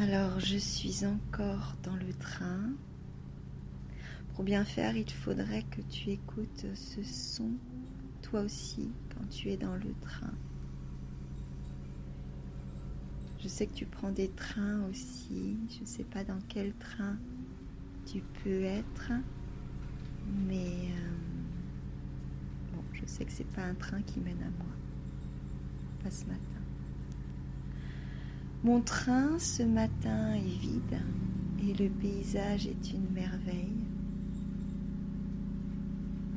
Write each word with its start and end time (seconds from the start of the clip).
Alors 0.00 0.40
je 0.40 0.56
suis 0.56 1.06
encore 1.06 1.76
dans 1.84 1.94
le 1.94 2.12
train. 2.14 2.72
Pour 4.34 4.42
bien 4.42 4.64
faire, 4.64 4.96
il 4.96 5.08
faudrait 5.08 5.62
que 5.70 5.80
tu 5.82 6.10
écoutes 6.10 6.66
ce 6.74 7.02
son 7.04 7.52
toi 8.20 8.40
aussi 8.40 8.90
quand 9.14 9.24
tu 9.28 9.50
es 9.50 9.56
dans 9.56 9.76
le 9.76 9.94
train. 10.00 10.34
Je 13.40 13.46
sais 13.46 13.66
que 13.66 13.74
tu 13.74 13.86
prends 13.86 14.10
des 14.10 14.30
trains 14.30 14.82
aussi. 14.90 15.56
Je 15.70 15.82
ne 15.82 15.86
sais 15.86 16.04
pas 16.04 16.24
dans 16.24 16.40
quel 16.48 16.72
train 16.74 17.16
tu 18.04 18.20
peux 18.42 18.64
être, 18.64 19.12
mais 20.48 20.88
euh, 20.90 22.74
bon, 22.74 22.82
je 22.94 23.06
sais 23.06 23.24
que 23.24 23.32
c'est 23.32 23.50
pas 23.52 23.62
un 23.62 23.74
train 23.74 24.02
qui 24.02 24.18
mène 24.18 24.42
à 24.42 24.50
moi. 24.50 24.72
Pas 26.02 26.10
ce 26.10 26.24
matin. 26.24 26.63
Mon 28.64 28.80
train 28.80 29.38
ce 29.38 29.62
matin 29.62 30.32
est 30.32 30.58
vide 30.58 30.98
et 31.62 31.74
le 31.74 31.90
paysage 31.90 32.66
est 32.66 32.92
une 32.94 33.10
merveille. 33.12 33.76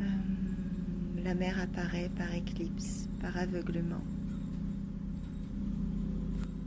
Euh, 0.01 1.23
la 1.23 1.33
mer 1.35 1.57
apparaît 1.57 2.11
par 2.17 2.33
éclipse, 2.33 3.07
par 3.21 3.37
aveuglement. 3.37 4.03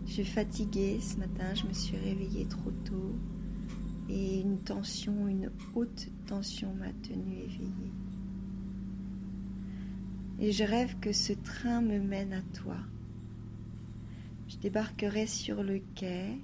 Je 0.07 0.13
suis 0.13 0.25
fatiguée 0.25 0.99
ce 0.99 1.19
matin, 1.19 1.53
je 1.55 1.67
me 1.67 1.75
suis 1.75 1.99
réveillée 1.99 2.47
trop 2.47 2.73
tôt 2.87 3.15
et 4.09 4.41
une 4.41 4.61
tension, 4.61 5.29
une 5.29 5.51
haute 5.75 6.09
tension 6.27 6.73
m'a 6.73 6.93
tenue 7.03 7.37
éveillée. 7.37 7.93
Et 10.39 10.53
je 10.53 10.65
rêve 10.65 10.99
que 11.01 11.13
ce 11.13 11.35
train 11.35 11.83
me 11.83 11.99
mène 12.01 12.33
à 12.33 12.41
toi. 12.59 12.79
Je 14.51 14.56
débarquerai 14.56 15.29
sur 15.29 15.62
le 15.62 15.79
quai 15.95 16.37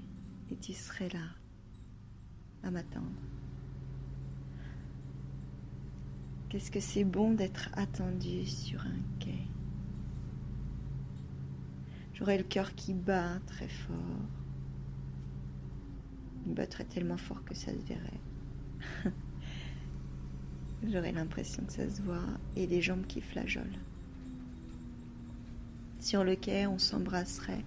et 0.48 0.56
tu 0.56 0.72
serais 0.72 1.08
là 1.08 1.26
à 2.62 2.70
m'attendre. 2.70 3.10
Qu'est-ce 6.48 6.70
que 6.70 6.78
c'est 6.78 7.02
bon 7.02 7.32
d'être 7.32 7.68
attendu 7.72 8.46
sur 8.46 8.80
un 8.80 9.18
quai? 9.18 9.48
J'aurais 12.14 12.38
le 12.38 12.44
cœur 12.44 12.76
qui 12.76 12.94
bat 12.94 13.40
très 13.44 13.68
fort. 13.68 13.96
Il 16.46 16.54
battrait 16.54 16.84
tellement 16.84 17.16
fort 17.16 17.44
que 17.44 17.54
ça 17.54 17.72
se 17.72 17.86
verrait. 17.88 18.20
J'aurais 20.88 21.10
l'impression 21.10 21.64
que 21.64 21.72
ça 21.72 21.90
se 21.90 22.00
voit 22.02 22.22
et 22.54 22.68
des 22.68 22.82
jambes 22.82 23.06
qui 23.08 23.20
flageolent. 23.20 23.80
Sur 25.98 26.22
le 26.22 26.36
quai, 26.36 26.68
on 26.68 26.78
s'embrasserait 26.78 27.64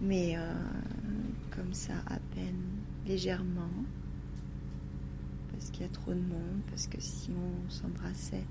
mais 0.00 0.36
euh, 0.36 0.52
comme 1.50 1.72
ça 1.72 1.94
à 2.06 2.18
peine, 2.34 2.62
légèrement, 3.06 3.70
parce 5.52 5.70
qu'il 5.70 5.82
y 5.82 5.84
a 5.84 5.92
trop 5.92 6.12
de 6.12 6.20
monde, 6.20 6.60
parce 6.68 6.86
que 6.86 7.00
si 7.00 7.30
on 7.30 7.70
s'embrassait, 7.70 8.44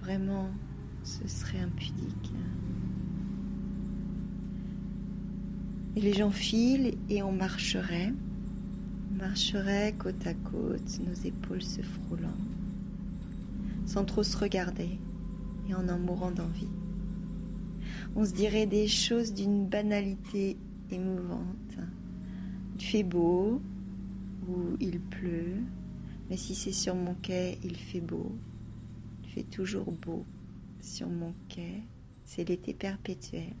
vraiment, 0.00 0.50
ce 1.02 1.26
serait 1.28 1.60
impudique. 1.60 2.32
Et 5.96 6.00
les 6.00 6.12
gens 6.12 6.30
filent 6.30 6.98
et 7.08 7.22
on 7.22 7.32
marcherait, 7.32 8.12
marcherait 9.16 9.94
côte 9.98 10.26
à 10.26 10.34
côte, 10.34 11.00
nos 11.00 11.14
épaules 11.26 11.62
se 11.62 11.80
frôlant, 11.80 12.36
sans 13.86 14.04
trop 14.04 14.22
se 14.22 14.36
regarder 14.36 14.98
et 15.68 15.74
en 15.74 15.88
en 15.88 15.98
mourant 15.98 16.30
d'envie. 16.30 16.68
On 18.18 18.24
se 18.24 18.32
dirait 18.32 18.66
des 18.66 18.88
choses 18.88 19.34
d'une 19.34 19.66
banalité 19.66 20.56
émouvante. 20.90 21.76
Il 22.78 22.82
fait 22.82 23.02
beau 23.02 23.60
ou 24.48 24.76
il 24.80 25.00
pleut, 25.00 25.62
mais 26.30 26.38
si 26.38 26.54
c'est 26.54 26.72
sur 26.72 26.94
mon 26.94 27.14
quai, 27.14 27.58
il 27.62 27.76
fait 27.76 28.00
beau. 28.00 28.32
Il 29.22 29.28
fait 29.28 29.42
toujours 29.42 29.92
beau 29.92 30.24
sur 30.80 31.10
mon 31.10 31.34
quai. 31.50 31.82
C'est 32.24 32.48
l'été 32.48 32.72
perpétuel. 32.72 33.52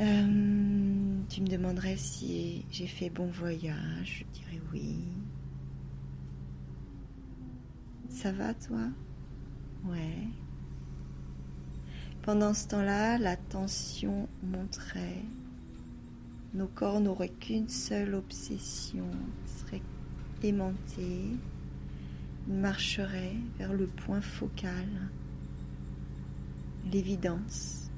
Euh, 0.00 1.20
tu 1.28 1.42
me 1.42 1.46
demanderais 1.46 1.98
si 1.98 2.64
j'ai 2.70 2.86
fait 2.86 3.10
bon 3.10 3.26
voyage. 3.26 4.24
Je 4.32 4.40
dirais 4.40 4.62
oui. 4.72 5.04
Ça 8.08 8.32
va 8.32 8.54
toi? 8.54 8.88
Ouais. 9.84 10.28
Pendant 12.22 12.54
ce 12.54 12.68
temps-là, 12.68 13.18
la 13.18 13.34
tension 13.34 14.28
monterait. 14.44 15.24
Nos 16.54 16.68
corps 16.68 17.00
n'auraient 17.00 17.28
qu'une 17.28 17.68
seule 17.68 18.14
obsession, 18.14 19.10
seraient 19.44 19.82
aimantés. 20.44 21.36
Ils 22.46 22.54
marcheraient 22.54 23.34
vers 23.58 23.72
le 23.72 23.88
point 23.88 24.20
focal, 24.20 24.86
l'évidence, 26.92 27.90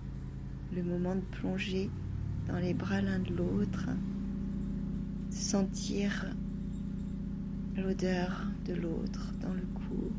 le 0.75 0.83
moment 0.83 1.17
de 1.17 1.39
plonger 1.39 1.91
dans 2.49 2.57
les 2.57 2.73
bras 2.73 3.03
l'un 3.03 3.19
de 3.19 3.35
l'autre, 3.35 3.91
sentir 5.29 6.25
l'odeur 7.77 8.47
de 8.65 8.73
l'autre 8.73 9.35
dans 9.43 9.53
le 9.53 9.67
cou. 9.75 10.13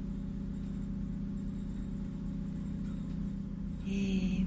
Et 3.95 4.45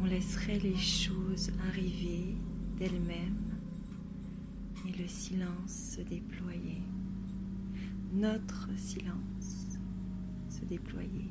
on 0.00 0.04
laisserait 0.04 0.58
les 0.58 0.76
choses 0.76 1.50
arriver 1.70 2.36
d'elles-mêmes 2.78 3.56
et 4.86 5.02
le 5.02 5.08
silence 5.08 5.96
se 5.96 6.02
déployer. 6.02 6.82
Notre 8.12 8.68
silence 8.76 9.78
se 10.50 10.64
déployer. 10.66 11.30